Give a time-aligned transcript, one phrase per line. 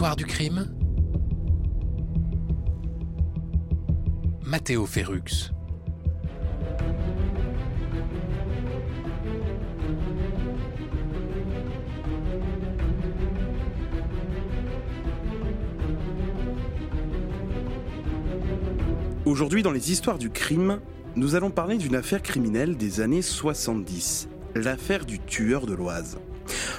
[0.00, 0.66] Les histoires du crime
[4.46, 5.52] Matteo Ferrux.
[19.26, 20.80] Aujourd'hui, dans les histoires du crime,
[21.14, 26.16] nous allons parler d'une affaire criminelle des années 70, l'affaire du tueur de l'Oise.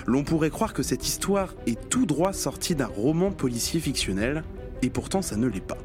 [0.06, 4.44] L'on pourrait croire que cette histoire est tout droit sortie d'un roman policier fictionnel,
[4.82, 5.78] et pourtant ça ne l'est pas.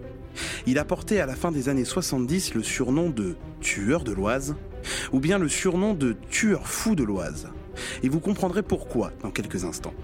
[0.66, 4.56] Il a porté à la fin des années 70 le surnom de tueur de l'Oise,
[5.12, 7.48] ou bien le surnom de tueur fou de l'Oise.
[8.02, 9.94] Et vous comprendrez pourquoi dans quelques instants.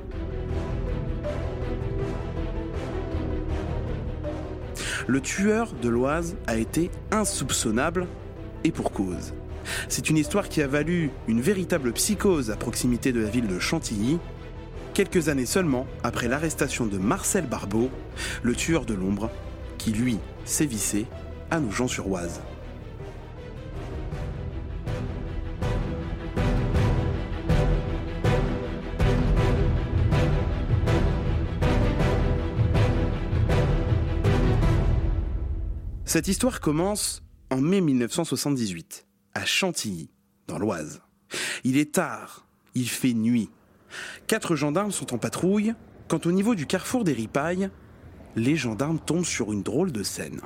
[5.06, 8.06] Le tueur de l'Oise a été insoupçonnable
[8.64, 9.34] et pour cause.
[9.88, 13.58] C'est une histoire qui a valu une véritable psychose à proximité de la ville de
[13.58, 14.18] Chantilly,
[14.94, 17.90] quelques années seulement après l'arrestation de Marcel Barbeau,
[18.42, 19.30] le tueur de l'ombre,
[19.78, 21.06] qui lui sévissait
[21.50, 22.40] à Nogent-sur-Oise.
[36.12, 40.10] Cette histoire commence en mai 1978, à Chantilly,
[40.46, 41.00] dans l'Oise.
[41.64, 43.50] Il est tard, il fait nuit.
[44.26, 45.74] Quatre gendarmes sont en patrouille
[46.08, 47.70] quand au niveau du carrefour des Ripailles,
[48.36, 50.40] les gendarmes tombent sur une drôle de scène.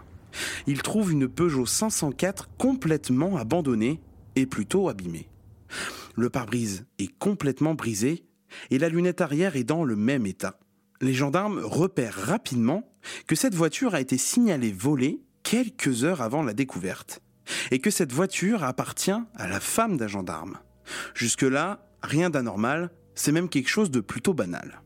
[0.66, 4.00] Ils trouvent une Peugeot 504 complètement abandonnée
[4.34, 5.28] et plutôt abîmée.
[6.14, 8.24] Le pare-brise est complètement brisé
[8.70, 10.58] et la lunette arrière est dans le même état.
[11.00, 12.88] Les gendarmes repèrent rapidement
[13.26, 17.20] que cette voiture a été signalée volée quelques heures avant la découverte
[17.70, 20.58] et que cette voiture appartient à la femme d'un gendarme.
[21.14, 24.82] Jusque-là, rien d'anormal, c'est même quelque chose de plutôt banal.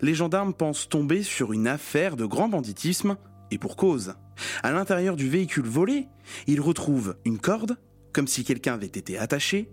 [0.00, 3.16] Les gendarmes pensent tomber sur une affaire de grand banditisme,
[3.50, 4.14] et pour cause.
[4.62, 6.08] À l'intérieur du véhicule volé,
[6.46, 7.76] ils retrouvent une corde,
[8.12, 9.70] comme si quelqu'un avait été attaché,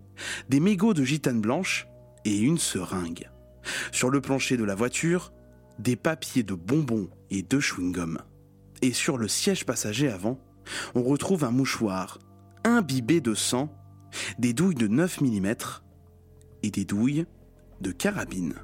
[0.50, 1.88] des mégots de gitane blanche
[2.26, 3.30] et une seringue.
[3.92, 5.32] Sur le plancher de la voiture,
[5.80, 8.20] des papiers de bonbons et de chewing-gum.
[8.82, 10.40] et sur le siège passager avant,
[10.96, 12.20] on retrouve un mouchoir
[12.64, 13.70] imbibé de sang,
[14.38, 15.54] des douilles de 9 mm
[16.64, 17.26] et des douilles
[17.82, 18.56] de carabine.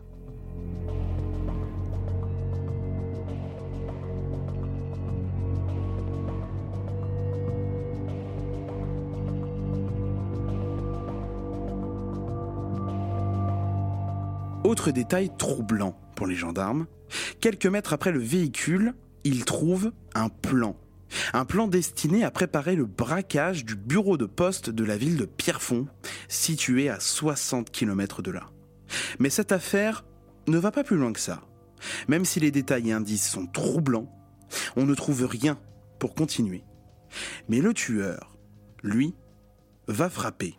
[14.64, 16.88] Autre détail troublant pour les gendarmes,
[17.40, 20.76] quelques mètres après le véhicule, ils trouvent un plan.
[21.34, 25.26] Un plan destiné à préparer le braquage du bureau de poste de la ville de
[25.26, 25.88] Pierrefonds,
[26.28, 28.50] situé à 60 km de là.
[29.20, 30.06] Mais cette affaire
[30.48, 31.42] ne va pas plus loin que ça.
[32.08, 34.12] Même si les détails et indices sont troublants,
[34.76, 35.58] on ne trouve rien
[36.00, 36.64] pour continuer.
[37.50, 38.38] Mais le tueur,
[38.84, 39.16] lui,
[39.88, 40.58] va frapper.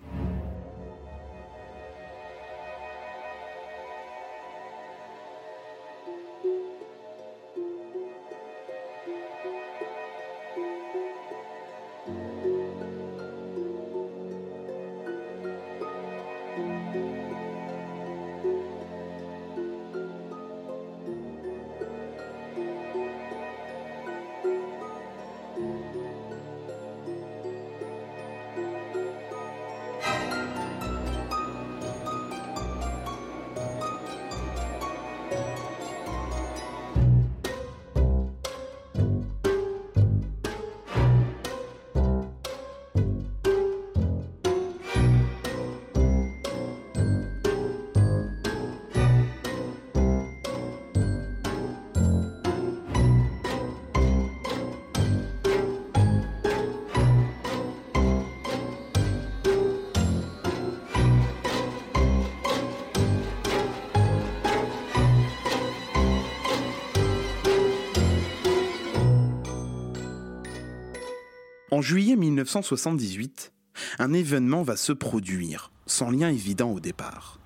[71.76, 73.52] En juillet 1978,
[73.98, 77.38] un événement va se produire, sans lien évident au départ.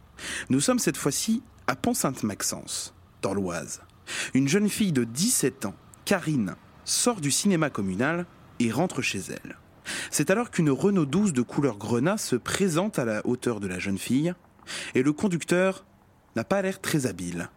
[0.50, 3.80] Nous sommes cette fois-ci à Pont-Sainte-Maxence, dans l'Oise.
[4.32, 5.74] Une jeune fille de 17 ans,
[6.04, 6.54] Karine,
[6.84, 8.24] sort du cinéma communal
[8.60, 9.58] et rentre chez elle.
[10.12, 13.80] C'est alors qu'une Renault 12 de couleur grenat se présente à la hauteur de la
[13.80, 14.32] jeune fille,
[14.94, 15.84] et le conducteur
[16.36, 17.50] n'a pas l'air très habile,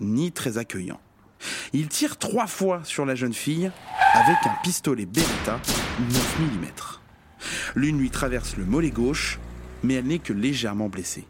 [0.00, 1.00] ni très accueillant.
[1.72, 3.70] Il tire trois fois sur la jeune fille
[4.12, 5.60] avec un pistolet Beretta
[6.00, 6.66] 9 mm.
[7.74, 9.38] L'une lui traverse le mollet gauche,
[9.82, 11.26] mais elle n'est que légèrement blessée.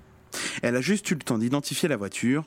[0.63, 2.45] Elle a juste eu le temps d'identifier la voiture,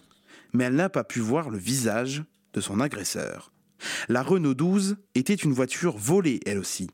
[0.54, 2.24] mais elle n'a pas pu voir le visage
[2.54, 3.52] de son agresseur.
[4.10, 6.90] La Renault 12 était une voiture volée, elle aussi.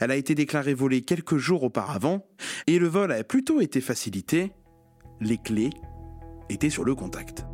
[0.00, 2.26] Elle a été déclarée volée quelques jours auparavant,
[2.66, 4.52] et le vol a plutôt été facilité.
[5.20, 5.70] Les clés
[6.48, 7.44] étaient sur le contact.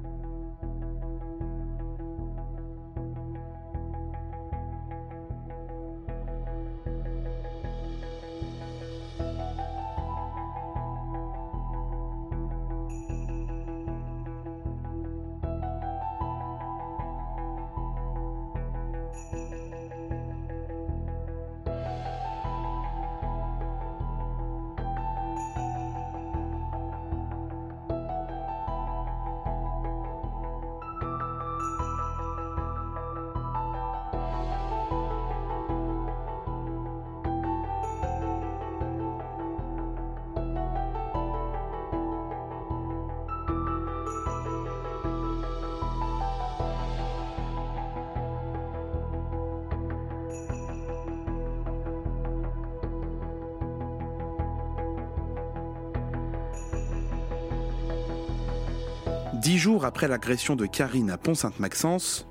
[59.50, 62.28] Dix jours après l'agression de Karine à Pont-Sainte-Maxence,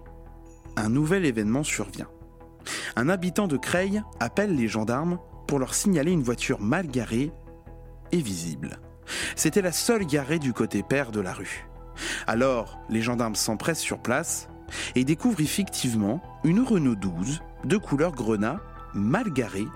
[0.77, 2.07] un nouvel événement survient.
[2.95, 7.33] Un habitant de Creil appelle les gendarmes pour leur signaler une voiture mal garée
[8.13, 8.79] et visible.
[9.35, 11.67] C'était la seule garée du côté père de la rue.
[12.25, 14.47] Alors, les gendarmes s'empressent sur place
[14.95, 18.61] et découvrent effectivement une Renault 12 de couleur grenat
[18.93, 19.67] mal garée,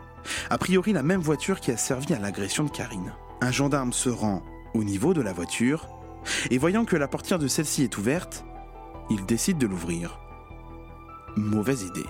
[0.49, 3.11] a priori la même voiture qui a servi à l'agression de Karine.
[3.41, 5.89] Un gendarme se rend au niveau de la voiture
[6.49, 8.45] et voyant que la portière de celle-ci est ouverte,
[9.09, 10.19] il décide de l'ouvrir.
[11.35, 12.05] Mauvaise idée.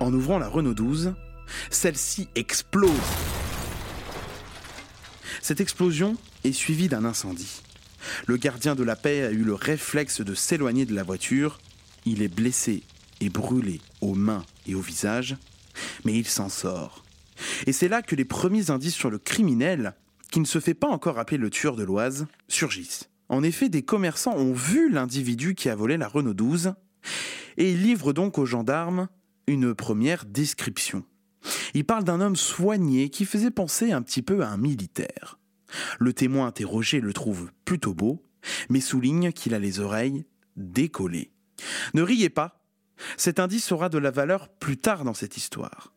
[0.00, 1.14] En ouvrant la Renault 12,
[1.70, 2.90] celle-ci explose.
[5.42, 7.62] Cette explosion est suivie d'un incendie.
[8.26, 11.58] Le gardien de la paix a eu le réflexe de s'éloigner de la voiture.
[12.06, 12.82] Il est blessé
[13.20, 15.36] et brûlé aux mains et au visage,
[16.04, 17.04] mais il s'en sort.
[17.66, 19.94] Et c'est là que les premiers indices sur le criminel,
[20.30, 23.08] qui ne se fait pas encore appeler le tueur de l'Oise, surgissent.
[23.28, 26.74] En effet, des commerçants ont vu l'individu qui a volé la Renault 12
[27.56, 29.08] et ils livrent donc aux gendarmes
[29.46, 31.04] une première description.
[31.74, 35.38] Il parle d'un homme soigné qui faisait penser un petit peu à un militaire.
[35.98, 38.22] Le témoin interrogé le trouve plutôt beau,
[38.70, 40.24] mais souligne qu'il a les oreilles
[40.56, 41.30] décollées.
[41.94, 42.57] Ne riez pas,
[43.16, 45.92] cet indice aura de la valeur plus tard dans cette histoire.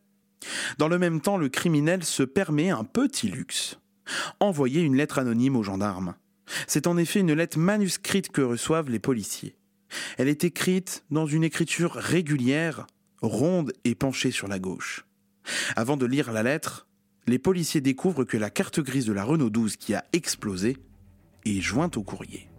[0.77, 3.79] Dans le même temps, le criminel se permet un petit luxe.
[4.39, 6.15] Envoyer une lettre anonyme aux gendarmes.
[6.67, 9.55] C'est en effet une lettre manuscrite que reçoivent les policiers.
[10.17, 12.88] Elle est écrite dans une écriture régulière,
[13.22, 15.05] ronde et penchée sur la gauche.
[15.75, 16.88] Avant de lire la lettre,
[17.27, 20.77] les policiers découvrent que la carte grise de la Renault 12 qui a explosé
[21.46, 22.50] est jointe au courrier.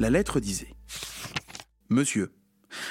[0.00, 0.74] La lettre disait
[1.90, 2.32] Monsieur,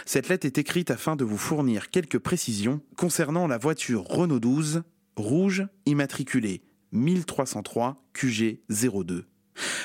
[0.05, 4.83] cette lettre est écrite afin de vous fournir quelques précisions concernant la voiture Renault 12
[5.15, 6.61] rouge immatriculée
[6.91, 9.25] 1303 QG 02.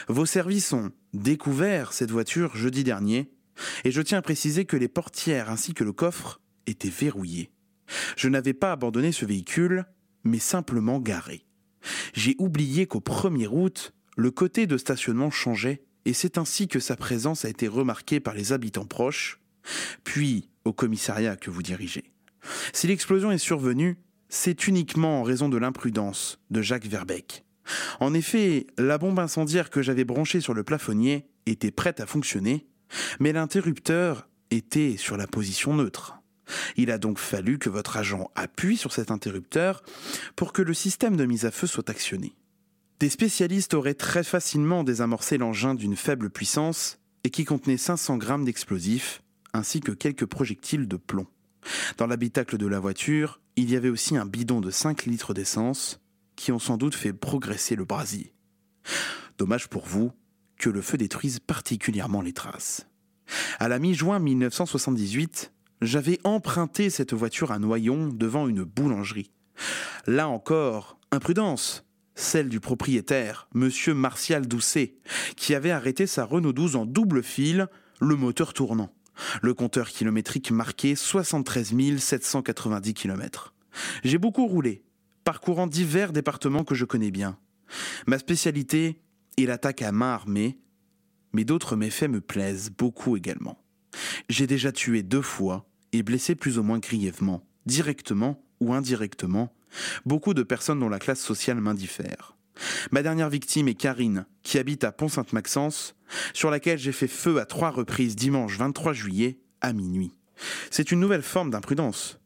[0.09, 3.33] Vos services ont découvert cette voiture jeudi dernier
[3.85, 7.51] et je tiens à préciser que les portières ainsi que le coffre étaient verrouillés.
[8.19, 9.87] Je n'avais pas abandonné ce véhicule,
[10.25, 11.47] mais simplement garé.
[12.13, 16.97] J'ai oublié qu'au 1er août, le côté de stationnement changeait et c'est ainsi que sa
[16.97, 19.41] présence a été remarquée par les habitants proches,
[20.05, 22.13] puis au commissariat que vous dirigez.
[22.73, 23.97] Si l'explosion est survenue,
[24.29, 27.45] c'est uniquement en raison de l'imprudence de Jacques Verbeck.
[28.01, 32.67] En effet, la bombe incendiaire que j'avais branchée sur le plafonnier était prête à fonctionner,
[33.21, 36.17] mais l'interrupteur était sur la position neutre.
[36.77, 39.83] Il a donc fallu que votre agent appuie sur cet interrupteur
[40.37, 42.35] pour que le système de mise à feu soit actionné.
[43.01, 48.45] Des spécialistes auraient très facilement désamorcé l'engin d'une faible puissance et qui contenait 500 grammes
[48.45, 49.23] d'explosifs,
[49.53, 51.27] ainsi que quelques projectiles de plomb.
[51.97, 56.01] Dans l'habitacle de la voiture, il y avait aussi un bidon de 5 litres d'essence,
[56.37, 58.33] qui ont sans doute fait progresser le brasier.
[59.39, 60.13] Dommage pour vous
[60.59, 62.87] que le feu détruise particulièrement les traces.
[63.59, 69.31] À la mi-juin 1978, j'avais emprunté cette voiture à Noyon devant une boulangerie.
[70.07, 71.84] Là encore, imprudence,
[72.15, 74.95] celle du propriétaire, monsieur Martial Doucet,
[75.37, 77.69] qui avait arrêté sa Renault 12 en double fil,
[78.01, 78.93] le moteur tournant.
[79.43, 83.55] Le compteur kilométrique marqué 73 790 km.
[84.03, 84.83] J'ai beaucoup roulé,
[85.25, 87.39] parcourant divers départements que je connais bien.
[88.07, 89.01] Ma spécialité
[89.37, 90.59] est l'attaque à main armée,
[91.33, 93.59] mais d'autres méfaits me plaisent beaucoup également.
[94.29, 99.53] J'ai déjà tué deux fois et blessé plus ou moins grièvement, directement ou indirectement,
[100.05, 102.37] beaucoup de personnes dont la classe sociale m'indiffère.
[102.93, 105.97] Ma dernière victime est Karine, qui habite à Pont-Sainte-Maxence,
[106.33, 110.15] sur laquelle j'ai fait feu à trois reprises dimanche 23 juillet à minuit.
[110.71, 112.21] C'est une nouvelle forme d'imprudence.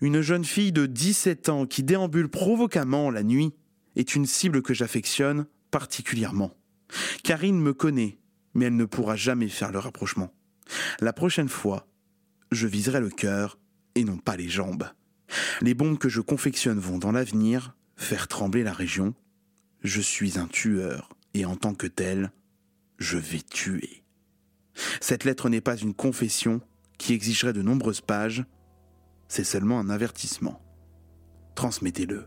[0.00, 3.52] Une jeune fille de 17 ans qui déambule provocamment la nuit
[3.96, 6.56] est une cible que j'affectionne particulièrement.
[7.22, 8.18] Karine me connaît,
[8.54, 10.32] mais elle ne pourra jamais faire le rapprochement.
[11.00, 11.86] La prochaine fois,
[12.50, 13.58] je viserai le cœur
[13.94, 14.84] et non pas les jambes.
[15.60, 19.14] Les bombes que je confectionne vont dans l'avenir faire trembler la région.
[19.82, 22.32] Je suis un tueur et en tant que tel,
[22.98, 24.02] je vais tuer.
[25.00, 26.60] Cette lettre n'est pas une confession
[26.98, 28.44] qui exigerait de nombreuses pages,
[29.28, 30.60] c'est seulement un avertissement.
[31.54, 32.26] Transmettez-le.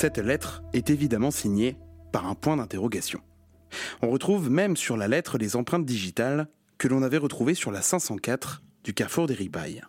[0.00, 1.76] Cette lettre est évidemment signée
[2.12, 3.20] par un point d'interrogation.
[4.00, 6.46] On retrouve même sur la lettre les empreintes digitales
[6.78, 9.82] que l'on avait retrouvées sur la 504 du carrefour des Ripailles.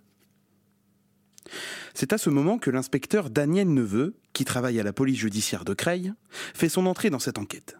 [1.94, 5.76] C'est à ce moment que l'inspecteur Daniel Neveu, qui travaille à la police judiciaire de
[5.76, 6.12] Creil,
[6.56, 7.78] fait son entrée dans cette enquête.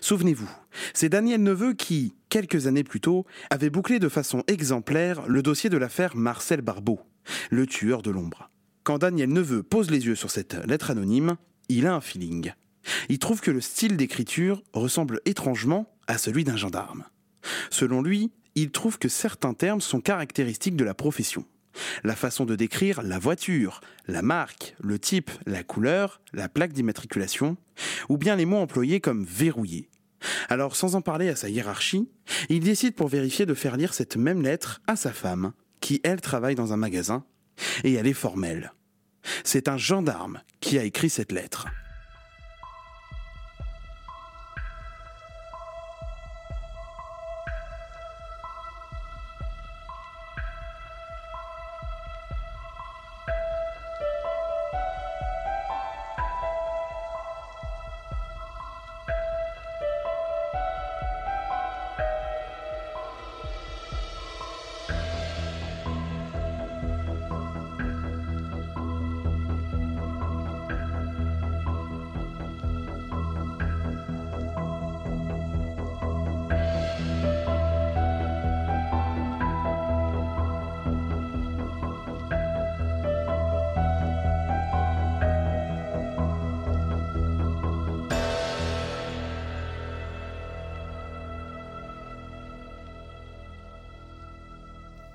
[0.00, 0.50] Souvenez-vous,
[0.94, 5.70] c'est Daniel Neveu qui, quelques années plus tôt, avait bouclé de façon exemplaire le dossier
[5.70, 6.98] de l'affaire Marcel Barbeau,
[7.52, 8.50] le tueur de l'ombre.
[8.82, 11.36] Quand Daniel Neveu pose les yeux sur cette lettre anonyme,
[11.68, 12.52] il a un feeling.
[13.08, 17.04] Il trouve que le style d'écriture ressemble étrangement à celui d'un gendarme.
[17.70, 21.44] Selon lui, il trouve que certains termes sont caractéristiques de la profession.
[22.02, 27.56] La façon de décrire la voiture, la marque, le type, la couleur, la plaque d'immatriculation,
[28.08, 29.88] ou bien les mots employés comme verrouillé.
[30.48, 32.08] Alors, sans en parler à sa hiérarchie,
[32.48, 36.20] il décide pour vérifier de faire lire cette même lettre à sa femme, qui elle
[36.20, 37.24] travaille dans un magasin,
[37.84, 38.72] et elle est formelle.
[39.44, 41.66] C'est un gendarme qui a écrit cette lettre.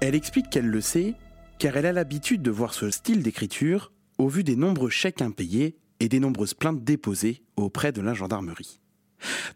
[0.06, 1.14] Elle explique qu'elle le sait
[1.60, 5.78] car elle a l'habitude de voir ce style d'écriture au vu des nombreux chèques impayés
[6.02, 8.82] et des nombreuses plaintes déposées auprès de la gendarmerie.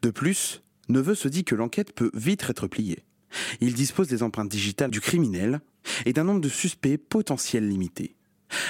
[0.02, 3.04] De plus, Neveu se dit que l'enquête peut vite être pliée.
[3.60, 5.60] Il dispose des empreintes digitales du criminel
[6.06, 8.16] et d'un nombre de suspects potentiels limité.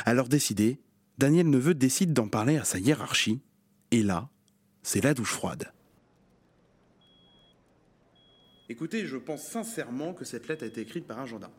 [0.03, 0.79] Alors décidé,
[1.19, 3.39] Daniel Neveu décide d'en parler à sa hiérarchie,
[3.91, 4.31] et là,
[4.81, 5.71] c'est la douche froide.
[8.67, 11.53] Écoutez, je pense sincèrement que cette lettre a été écrite par un gendarme.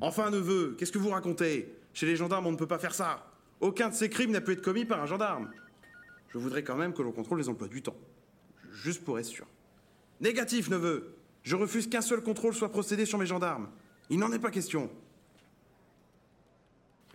[0.00, 1.74] Enfin, neveu, qu'est-ce que vous racontez?
[1.92, 3.26] Chez les gendarmes, on ne peut pas faire ça.
[3.60, 5.50] Aucun de ces crimes n'a pu être commis par un gendarme.
[6.28, 7.96] Je voudrais quand même que l'on contrôle les emplois du temps.
[8.72, 9.46] Juste pour être sûr.
[10.20, 11.16] Négatif, neveu.
[11.42, 13.68] Je refuse qu'un seul contrôle soit procédé sur mes gendarmes.
[14.08, 14.90] Il n'en est pas question.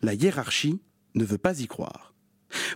[0.01, 0.81] La hiérarchie
[1.15, 2.13] ne veut pas y croire.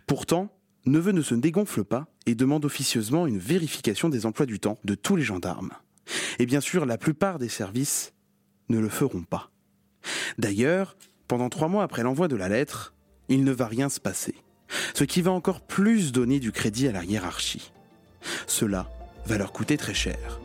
[0.08, 0.56] Pourtant,
[0.86, 4.96] Neveu ne se dégonfle pas et demande officieusement une vérification des emplois du temps de
[4.96, 5.72] tous les gendarmes.
[6.40, 8.14] Et bien sûr, la plupart des services
[8.70, 9.52] ne le feront pas.
[10.38, 10.96] D'ailleurs,
[11.28, 12.94] pendant trois mois après l'envoi de la lettre,
[13.28, 14.36] il ne va rien se passer,
[14.94, 17.72] ce qui va encore plus donner du crédit à la hiérarchie.
[18.48, 18.90] Cela
[19.26, 20.40] va leur coûter très cher.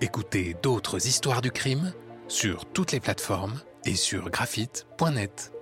[0.00, 1.94] Écoutez d'autres histoires du crime
[2.28, 5.53] sur toutes les plateformes et sur graphite.net.